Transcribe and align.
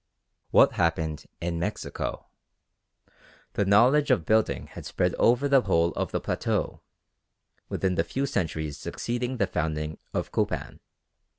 What 0.49 0.71
happened 0.71 1.27
in 1.41 1.59
Mexico? 1.59 2.25
The 3.53 3.65
knowledge 3.65 4.09
of 4.09 4.25
building 4.25 4.65
had 4.65 4.83
spread 4.87 5.13
over 5.19 5.47
the 5.47 5.61
whole 5.61 5.91
of 5.91 6.11
the 6.11 6.19
plateau 6.19 6.81
within 7.69 7.93
the 7.93 8.03
few 8.03 8.25
centuries 8.25 8.79
succeeding 8.79 9.37
the 9.37 9.45
founding 9.45 9.99
of 10.11 10.31
Copan. 10.31 10.79